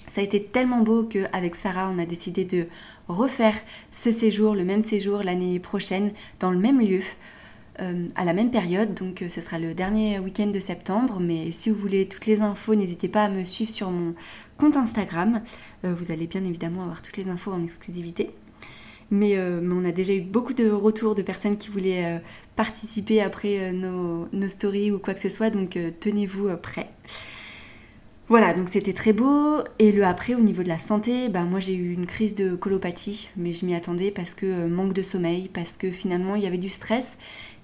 ça 0.08 0.22
a 0.22 0.24
été 0.24 0.42
tellement 0.42 0.82
beau 0.82 1.04
qu'avec 1.04 1.56
Sarah, 1.56 1.92
on 1.94 2.00
a 2.00 2.06
décidé 2.06 2.46
de 2.46 2.68
refaire 3.10 3.56
ce 3.92 4.10
séjour, 4.10 4.56
le 4.56 4.64
même 4.64 4.82
séjour 4.82 5.22
l'année 5.22 5.60
prochaine, 5.60 6.12
dans 6.40 6.52
le 6.52 6.58
même 6.58 6.80
lieu. 6.80 7.02
Euh, 7.80 8.08
à 8.16 8.26
la 8.26 8.34
même 8.34 8.52
période, 8.52 8.94
donc 8.94 9.24
ce 9.28 9.42
sera 9.42 9.58
le 9.58 9.74
dernier 9.74 10.20
week-end 10.20 10.48
de 10.48 10.60
septembre. 10.60 11.20
Mais 11.20 11.52
si 11.52 11.70
vous 11.70 11.76
voulez 11.78 12.08
toutes 12.08 12.26
les 12.26 12.42
infos, 12.42 12.76
n'hésitez 12.76 13.08
pas 13.08 13.26
à 13.26 13.30
me 13.30 13.44
suivre 13.44 13.72
sur 13.72 13.90
mon 13.92 14.14
compte 14.58 14.76
Instagram. 14.78 15.42
vous 15.84 16.12
allez 16.12 16.28
bien 16.28 16.44
évidemment 16.44 16.84
avoir 16.84 17.02
toutes 17.02 17.18
les 17.18 17.28
infos 17.30 17.52
en 17.52 17.64
exclusivité. 17.64 18.32
Mais, 19.10 19.38
on 19.40 19.84
a 19.84 19.92
déjà 19.92 20.14
eu 20.14 20.22
beaucoup 20.22 20.54
de 20.54 20.70
retours 20.70 21.16
de 21.16 21.22
personnes 21.22 21.58
qui 21.58 21.70
voulaient 21.70 22.22
participer 22.56 23.22
après 23.22 23.72
nos, 23.72 24.28
nos, 24.32 24.48
stories 24.48 24.92
ou 24.92 25.00
quoi 25.00 25.14
que 25.14 25.20
ce 25.20 25.30
soit, 25.30 25.50
donc 25.50 25.78
tenez-vous 26.00 26.50
prêts. 26.62 26.90
Voilà, 28.32 28.54
donc 28.54 28.70
c'était 28.70 28.94
très 28.94 29.12
beau. 29.12 29.58
Et 29.78 29.92
le 29.92 30.06
après, 30.06 30.36
au 30.36 30.40
niveau 30.40 30.64
de 30.64 30.70
la 30.70 30.78
santé, 30.78 31.28
bah, 31.28 31.42
moi 31.42 31.60
j'ai 31.60 31.74
eu 31.74 31.92
une 31.92 32.06
crise 32.06 32.34
de 32.34 32.56
colopathie, 32.56 33.28
mais 33.36 33.52
je 33.52 33.66
m'y 33.66 33.76
attendais 33.76 34.10
parce 34.10 34.36
que 34.36 34.46
euh, 34.46 34.68
manque 34.70 34.94
de 34.94 35.02
sommeil, 35.02 35.50
parce 35.54 35.74
que 35.74 35.92
finalement 35.92 36.36
il 36.36 36.44
y 36.44 36.48
avait 36.48 36.58
du 36.58 36.70
stress. 36.70 37.18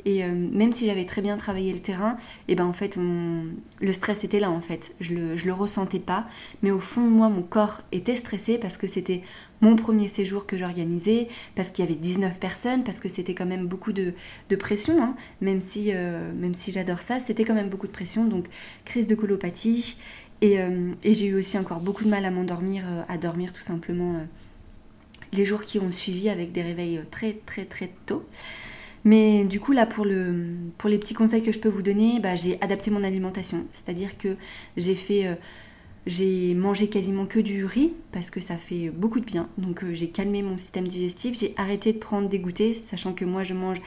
Et 0.07 0.23
euh, 0.23 0.29
même 0.31 0.71
si 0.71 0.85
j'avais 0.85 1.03
très 1.03 1.21
bien 1.21 1.35
travaillé 1.35 1.73
le 1.73 1.79
terrain, 1.79 2.15
et 2.47 2.55
ben 2.55 2.65
en 2.65 2.71
fait 2.71 2.95
le 2.95 3.91
stress 3.91 4.23
était 4.23 4.39
là 4.39 4.49
en 4.49 4.61
fait. 4.61 4.95
Je 5.01 5.13
le, 5.13 5.35
le 5.35 5.53
ressentais 5.53 5.99
pas, 5.99 6.25
mais 6.63 6.71
au 6.71 6.79
fond 6.79 7.01
moi 7.01 7.27
mon 7.27 7.41
corps 7.41 7.81
était 7.91 8.15
stressé 8.15 8.57
parce 8.57 8.77
que 8.77 8.87
c'était 8.87 9.21
mon 9.59 9.75
premier 9.75 10.07
séjour 10.07 10.45
que 10.45 10.55
j'organisais, 10.55 11.27
parce 11.55 11.69
qu'il 11.69 11.83
y 11.83 11.87
avait 11.89 11.99
19 11.99 12.39
personnes, 12.39 12.85
parce 12.85 13.01
que 13.01 13.09
c'était 13.09 13.35
quand 13.35 13.45
même 13.45 13.67
beaucoup 13.67 13.91
de, 13.91 14.13
pression, 14.57 15.03
hein. 15.03 15.15
même 15.41 15.59
si, 15.59 15.91
euh, 15.93 16.31
si 16.53 16.71
j'adore 16.71 16.99
ça, 16.99 17.19
c'était 17.19 17.43
quand 17.43 17.55
même 17.55 17.67
beaucoup 17.67 17.87
de 17.87 17.91
pression. 17.91 18.23
Donc 18.23 18.45
crise 18.85 19.07
de 19.07 19.15
colopathie. 19.15 19.97
Euh, 20.41 20.93
et, 21.03 21.13
j'ai 21.15 21.25
eu 21.25 21.35
aussi 21.35 21.57
encore 21.57 21.81
beaucoup 21.81 22.05
de 22.05 22.09
mal 22.09 22.23
à 22.23 22.31
m'endormir, 22.31 22.85
à 23.09 23.17
dormir 23.17 23.51
tout 23.51 23.61
simplement 23.61 24.25
les 25.33 25.43
jours 25.43 25.65
qui 25.65 25.79
ont 25.79 25.91
suivi 25.91 26.29
avec 26.29 26.53
des 26.53 26.61
réveils 26.61 27.01
très 27.11 27.33
très 27.45 27.65
très 27.65 27.91
tôt. 28.05 28.23
Mais 29.07 29.45
du 29.45 29.59
coup 29.61 29.71
là 29.71 29.85
pour, 29.85 30.03
le, 30.03 30.35
pour 30.77 30.89
les 30.89 30.97
petits 30.97 31.13
conseils 31.13 31.41
que 31.41 31.51
je 31.53 31.59
peux 31.59 31.69
vous 31.69 31.81
donner, 31.81 32.19
bah, 32.19 32.35
j'ai 32.35 32.61
adapté 32.61 32.91
mon 32.91 33.03
alimentation. 33.03 33.65
C'est-à-dire 33.71 34.17
que 34.17 34.35
j'ai 34.75 34.95
fait... 34.95 35.37
j'ai 36.05 36.53
mangé 36.53 36.89
quasiment 36.89 37.25
que 37.25 37.39
du 37.39 37.63
riz 37.65 37.93
parce 38.11 38.31
que 38.31 38.39
ça 38.41 38.57
fait 38.57 38.89
beaucoup 38.89 39.21
de 39.21 39.25
bien. 39.25 39.47
Donc 39.57 39.85
j'ai 39.93 40.09
calmé 40.09 40.41
mon 40.41 40.57
système 40.57 40.87
digestif. 40.87 41.39
J'ai 41.39 41.53
arrêté 41.55 41.93
de 41.93 41.99
prendre 41.99 42.27
des 42.27 42.39
goûters, 42.39 42.75
sachant 42.75 43.13
que 43.13 43.23
moi 43.23 43.43
je 43.43 43.53
mange 43.53 43.77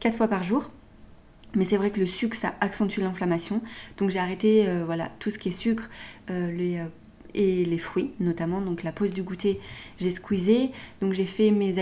4 0.00 0.16
fois 0.16 0.28
par 0.28 0.44
jour. 0.44 0.70
Mais 1.54 1.64
c'est 1.64 1.76
vrai 1.76 1.90
que 1.90 2.00
le 2.00 2.06
sucre, 2.06 2.36
ça 2.36 2.54
accentue 2.60 3.00
l'inflammation. 3.00 3.60
Donc 3.98 4.10
j'ai 4.10 4.18
arrêté 4.18 4.68
euh, 4.68 4.84
voilà, 4.84 5.10
tout 5.18 5.30
ce 5.30 5.38
qui 5.38 5.48
est 5.48 5.52
sucre 5.52 5.90
euh, 6.30 6.50
les, 6.52 6.78
euh, 6.78 6.86
et 7.34 7.64
les 7.64 7.78
fruits 7.78 8.10
notamment. 8.20 8.60
Donc 8.60 8.82
la 8.82 8.92
pause 8.92 9.12
du 9.12 9.22
goûter, 9.22 9.60
j'ai 9.98 10.10
squeezé. 10.10 10.70
Donc 11.00 11.12
j'ai 11.12 11.24
fait 11.24 11.50
mes, 11.50 11.78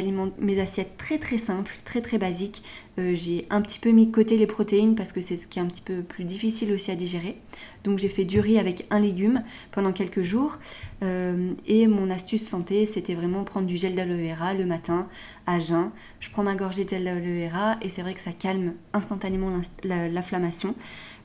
assiettes 0.61 0.97
très 0.97 1.19
très 1.19 1.39
simples, 1.39 1.73
très 1.85 2.01
très 2.01 2.19
basiques. 2.19 2.63
j'ai 2.97 3.47
un 3.51 3.61
petit 3.61 3.79
peu 3.79 3.91
mis 3.91 4.11
côté 4.11 4.37
les 4.37 4.47
protéines 4.47 4.95
parce 4.95 5.13
que 5.13 5.21
c'est 5.21 5.37
ce 5.37 5.47
qui 5.47 5.59
est 5.59 5.63
un 5.63 5.67
petit 5.67 5.83
peu 5.83 6.03
plus 6.03 6.25
difficile 6.25 6.73
aussi 6.73 6.91
à 6.91 6.97
digérer. 6.97 7.37
Donc 7.85 7.99
j'ai 7.99 8.09
fait 8.09 8.25
du 8.25 8.41
riz 8.41 8.59
avec 8.59 8.87
un 8.91 9.01
légume 9.01 9.43
pendant 9.71 9.93
quelques 9.93 10.23
jours. 10.23 10.59
Euh, 11.03 11.53
et 11.67 11.87
mon 11.87 12.11
astuce 12.11 12.47
santé, 12.47 12.87
c'était 12.87 13.15
vraiment 13.15 13.45
prendre 13.45 13.67
du 13.67 13.77
gel 13.77 13.95
d'aloe 13.95 14.29
vera 14.29 14.55
le 14.55 14.67
matin 14.67 15.07
à 15.47 15.59
jeun. 15.59 15.91
Je 16.21 16.31
prends 16.31 16.43
ma 16.43 16.55
gorgée 16.55 16.85
de 16.85 16.91
gel 16.91 17.05
d'aloe 17.05 17.49
vera 17.49 17.77
et 17.81 17.89
c'est 17.89 18.03
vrai 18.03 18.15
que 18.15 18.21
ça 18.21 18.33
calme 18.33 18.75
instantanément 18.93 19.51
l'inflammation. 19.85 20.75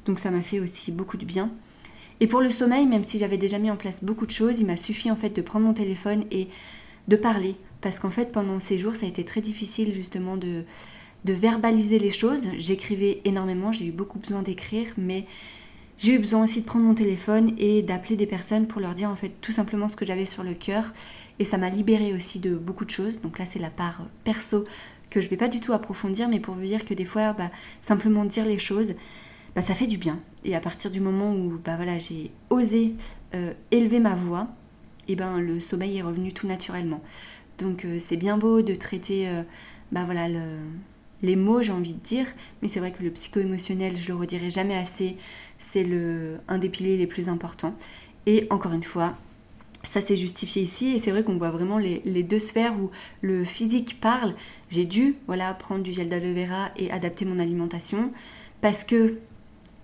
Donc 0.06 0.20
ça 0.20 0.32
m'a 0.32 0.42
fait 0.42 0.60
aussi 0.60 0.92
beaucoup 0.92 1.18
de 1.18 1.26
bien. 1.26 1.50
Et 2.24 2.28
pour 2.28 2.40
le 2.40 2.50
sommeil, 2.50 2.86
même 2.86 3.04
si 3.04 3.20
j'avais 3.20 3.38
déjà 3.38 3.60
mis 3.60 3.70
en 3.70 3.76
place 3.76 4.02
beaucoup 4.02 4.26
de 4.26 4.32
choses, 4.32 4.62
il 4.62 4.66
m'a 4.66 4.78
suffi 4.78 5.12
en 5.12 5.16
fait 5.18 5.32
de 5.32 5.42
prendre 5.42 5.66
mon 5.66 5.74
téléphone 5.74 6.24
et 6.32 6.48
de 7.10 7.18
parler. 7.18 7.58
Parce 7.82 8.00
qu'en 8.00 8.12
fait, 8.12 8.32
pendant 8.32 8.60
ces 8.60 8.78
jours, 8.78 8.96
ça 8.96 9.06
a 9.06 9.10
été 9.10 9.26
très 9.26 9.42
difficile 9.42 9.94
justement 9.94 10.38
de, 10.38 10.64
verbaliser 11.26 12.00
les 12.00 12.12
choses. 12.12 12.48
J'écrivais 12.58 13.20
énormément, 13.26 13.74
j'ai 13.74 13.88
eu 13.88 13.92
beaucoup 13.92 14.20
besoin 14.20 14.42
d'écrire, 14.42 14.88
mais 14.98 15.26
j'ai 15.98 16.14
eu 16.14 16.18
besoin 16.18 16.46
aussi 16.46 16.62
de 16.62 16.66
prendre 16.66 16.86
mon 16.86 16.94
téléphone 16.94 17.56
et 17.58 17.82
d'appeler 17.82 18.16
des 18.16 18.26
personnes 18.26 18.68
pour 18.68 18.80
leur 18.80 18.94
dire 18.94 19.10
en 19.10 19.18
fait 19.18 19.34
tout 19.42 19.52
simplement 19.52 19.90
ce 19.90 19.98
que 19.98 20.06
j'avais 20.06 20.26
sur 20.26 20.44
le 20.44 20.54
cœur. 20.54 20.94
Et 21.40 21.44
ça 21.44 21.58
m'a 21.58 21.70
libéré 21.70 22.14
aussi 22.14 22.40
de 22.40 22.56
beaucoup 22.56 22.86
de 22.86 22.90
choses. 22.90 23.20
Donc 23.20 23.38
là, 23.38 23.46
c'est 23.46 23.60
la 23.60 23.70
part 23.70 24.02
perso 24.24 24.64
que 25.10 25.20
je 25.20 25.26
ne 25.26 25.30
vais 25.32 25.38
pas 25.38 25.50
du 25.50 25.60
tout 25.60 25.74
approfondir, 25.74 26.30
mais 26.30 26.40
pour 26.40 26.56
vous 26.56 26.64
dire 26.64 26.86
que 26.86 26.94
des 26.94 27.04
fois, 27.04 27.34
bah, 27.34 27.52
simplement 27.82 28.24
dire 28.24 28.46
les 28.46 28.60
choses, 28.60 28.94
bah, 29.56 29.62
ça 29.62 29.76
fait 29.76 29.88
du 29.88 29.98
bien. 29.98 30.20
Et 30.44 30.56
à 30.56 30.60
partir 30.60 30.92
du 30.92 31.00
moment 31.00 31.34
où 31.34 31.60
bah, 31.64 31.78
j'ai 31.98 32.32
osé 32.50 32.96
euh, 33.36 33.54
élever 33.72 34.00
ma 34.00 34.16
voix, 34.16 34.48
et 35.08 35.16
ben 35.16 35.40
le 35.40 35.60
sommeil 35.60 35.98
est 35.98 36.02
revenu 36.02 36.32
tout 36.34 36.48
naturellement. 36.48 37.02
Donc 37.60 37.86
euh, 37.86 37.98
c'est 38.00 38.18
bien 38.18 38.38
beau 38.38 38.62
de 38.62 38.74
traiter 38.74 39.28
euh, 39.28 39.44
bah, 39.92 40.08
les 41.22 41.36
mots, 41.36 41.62
j'ai 41.62 41.72
envie 41.72 41.94
de 41.94 42.00
dire, 42.00 42.28
mais 42.62 42.68
c'est 42.68 42.80
vrai 42.80 42.92
que 42.92 43.04
le 43.04 43.12
psycho-émotionnel, 43.12 43.96
je 43.96 44.08
le 44.10 44.16
redirai 44.16 44.50
jamais 44.50 44.76
assez, 44.76 45.18
c'est 45.58 45.86
un 46.48 46.58
des 46.58 46.70
piliers 46.70 46.98
les 46.98 47.08
plus 47.08 47.30
importants. 47.30 47.76
Et 48.26 48.48
encore 48.50 48.74
une 48.74 48.84
fois, 48.84 49.16
ça 49.84 50.02
s'est 50.02 50.16
justifié 50.16 50.62
ici 50.62 50.96
et 50.96 51.00
c'est 51.00 51.12
vrai 51.12 51.24
qu'on 51.24 51.38
voit 51.38 51.52
vraiment 51.52 51.78
les, 51.78 52.24
deux 52.24 52.40
sphères 52.40 52.74
où 52.80 52.90
le 53.22 53.44
physique 53.44 54.00
parle. 54.00 54.34
J'ai 54.70 54.86
dû 54.86 55.16
voilà, 55.28 55.54
prendre 55.54 55.84
du 55.84 55.92
gel 55.92 56.10
d'aloe 56.10 56.34
vera 56.34 56.72
et 56.78 56.90
adapter 56.92 57.26
mon 57.26 57.40
alimentation 57.40 58.12
parce 58.62 58.84
que 58.84 59.18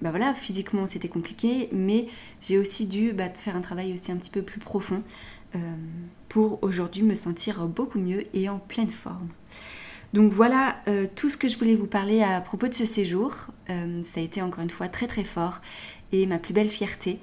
bah 0.02 0.12
voilà, 0.12 0.34
physiquement 0.34 0.88
c'était 0.88 1.10
compliqué, 1.10 1.70
mais 1.72 2.08
j'ai 2.42 2.58
aussi 2.58 2.88
dû 2.88 3.14
bah, 3.14 3.30
faire 3.30 3.56
un 3.56 3.62
travail 3.62 3.94
aussi 3.94 4.12
un 4.12 4.18
petit 4.18 4.30
peu 4.30 4.42
plus 4.42 4.60
profond 4.60 5.04
euh, 5.56 5.60
pour 6.30 6.64
aujourd'hui 6.64 7.04
me 7.04 7.16
sentir 7.16 7.66
beaucoup 7.68 8.00
mieux 8.00 8.26
et 8.34 8.50
en 8.50 8.60
pleine 8.60 8.90
forme. 8.90 9.30
Donc 10.14 10.32
voilà 10.32 10.78
euh, 10.88 11.06
tout 11.16 11.30
ce 11.30 11.38
que 11.38 11.48
je 11.48 11.58
voulais 11.58 11.76
vous 11.76 11.88
parler 11.88 12.24
à 12.24 12.42
propos 12.42 12.68
de 12.68 12.74
ce 12.74 12.86
séjour. 12.86 13.34
Euh, 13.70 14.02
ça 14.04 14.20
a 14.20 14.24
été 14.24 14.42
encore 14.42 14.64
une 14.64 14.70
fois 14.70 14.88
très 14.88 15.08
très 15.08 15.24
fort 15.24 15.62
et 16.12 16.26
ma 16.26 16.40
plus 16.40 16.54
belle 16.54 16.70
fierté. 16.70 17.20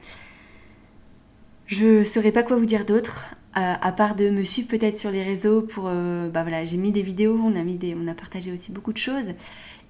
Je 1.66 1.98
ne 1.98 2.04
saurais 2.04 2.30
pas 2.30 2.44
quoi 2.44 2.56
vous 2.56 2.66
dire 2.66 2.84
d'autre, 2.84 3.24
à 3.58 3.90
part 3.92 4.16
de 4.16 4.28
me 4.28 4.44
suivre 4.44 4.68
peut-être 4.68 4.98
sur 4.98 5.10
les 5.10 5.22
réseaux 5.22 5.62
pour... 5.62 5.84
bah 5.84 6.42
voilà, 6.42 6.64
j'ai 6.66 6.76
mis 6.76 6.92
des 6.92 7.00
vidéos, 7.00 7.40
on 7.42 7.56
a, 7.56 7.62
mis 7.62 7.78
on 7.98 8.06
a 8.06 8.12
partagé 8.14 8.52
aussi 8.52 8.70
beaucoup 8.70 8.92
de 8.92 8.98
choses. 8.98 9.32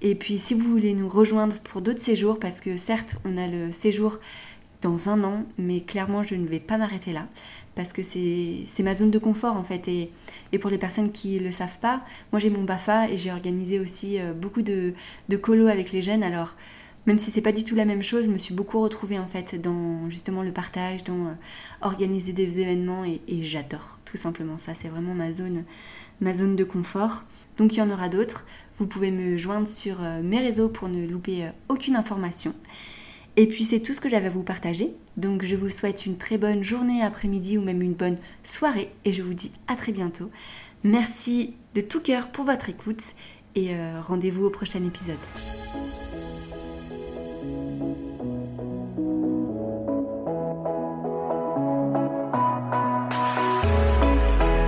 Et 0.01 0.15
puis 0.15 0.37
si 0.37 0.53
vous 0.53 0.69
voulez 0.69 0.93
nous 0.93 1.09
rejoindre 1.09 1.57
pour 1.59 1.81
d'autres 1.81 2.01
séjours, 2.01 2.39
parce 2.39 2.61
que 2.61 2.77
certes 2.77 3.17
on 3.25 3.35
a 3.35 3.45
le 3.47 3.71
séjour 3.71 4.19
dans 4.81 5.09
un 5.09 5.23
an, 5.23 5.43
mais 5.57 5.81
clairement 5.81 6.23
je 6.23 6.35
ne 6.35 6.47
vais 6.47 6.59
pas 6.61 6.77
m'arrêter 6.77 7.11
là 7.11 7.27
parce 7.75 7.93
que 7.93 8.01
c'est 8.01 8.83
ma 8.83 8.95
zone 8.95 9.11
de 9.11 9.19
confort 9.19 9.55
en 9.55 9.63
fait. 9.63 9.87
Et, 9.87 10.11
et 10.51 10.59
pour 10.59 10.69
les 10.69 10.77
personnes 10.77 11.11
qui 11.11 11.37
ne 11.37 11.43
le 11.43 11.51
savent 11.51 11.79
pas, 11.79 12.01
moi 12.31 12.39
j'ai 12.39 12.49
mon 12.49 12.63
BAFA 12.63 13.09
et 13.09 13.17
j'ai 13.17 13.31
organisé 13.31 13.79
aussi 13.79 14.19
euh, 14.19 14.33
beaucoup 14.33 14.63
de, 14.63 14.93
de 15.29 15.37
colos 15.37 15.67
avec 15.67 15.91
les 15.91 16.01
jeunes. 16.01 16.23
Alors 16.23 16.55
même 17.07 17.17
si 17.17 17.31
c'est 17.31 17.41
pas 17.41 17.53
du 17.53 17.63
tout 17.63 17.73
la 17.73 17.85
même 17.85 18.03
chose, 18.03 18.25
je 18.25 18.29
me 18.29 18.37
suis 18.37 18.53
beaucoup 18.53 18.79
retrouvée 18.81 19.17
en 19.17 19.27
fait 19.27 19.59
dans 19.59 20.09
justement 20.09 20.43
le 20.43 20.51
partage, 20.51 21.03
dans 21.05 21.27
euh, 21.27 21.33
organiser 21.81 22.33
des 22.33 22.59
événements 22.59 23.05
et, 23.05 23.21
j'adore 23.41 23.99
tout 24.05 24.17
simplement 24.17 24.57
ça. 24.57 24.73
C'est 24.75 24.89
vraiment 24.89 25.13
ma 25.13 25.31
zone, 25.33 25.63
ma 26.21 26.33
zone 26.33 26.55
de 26.55 26.63
confort. 26.63 27.23
Donc 27.57 27.73
il 27.73 27.79
y 27.79 27.81
en 27.81 27.89
aura 27.89 28.09
d'autres. 28.09 28.45
Vous 28.77 28.85
pouvez 28.85 29.11
me 29.11 29.37
joindre 29.37 29.67
sur 29.67 30.03
euh, 30.03 30.21
mes 30.21 30.39
réseaux 30.39 30.69
pour 30.69 30.89
ne 30.89 31.07
louper 31.07 31.49
aucune 31.69 31.95
information. 31.95 32.53
Et 33.37 33.47
puis 33.47 33.63
c'est 33.63 33.79
tout 33.79 33.93
ce 33.93 34.01
que 34.01 34.09
j'avais 34.09 34.27
à 34.27 34.31
vous 34.31 34.43
partager. 34.43 34.93
Donc 35.15 35.45
je 35.45 35.55
vous 35.55 35.69
souhaite 35.69 36.05
une 36.05 36.17
très 36.17 36.37
bonne 36.37 36.61
journée, 36.61 37.03
après-midi 37.03 37.57
ou 37.57 37.61
même 37.61 37.81
une 37.81 37.93
bonne 37.93 38.17
soirée 38.43 38.91
et 39.05 39.13
je 39.13 39.23
vous 39.23 39.33
dis 39.33 39.51
à 39.67 39.75
très 39.75 39.93
bientôt. 39.93 40.29
Merci 40.83 41.53
de 41.73 41.81
tout 41.81 42.01
cœur 42.01 42.31
pour 42.31 42.43
votre 42.43 42.69
écoute 42.69 43.03
et 43.55 43.73
euh, 43.73 44.01
rendez-vous 44.01 44.45
au 44.45 44.49
prochain 44.49 44.83
épisode. 44.83 45.17